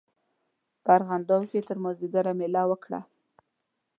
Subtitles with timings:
[0.83, 2.99] په ارغنداو کې تر مازیګره مېله وکړه.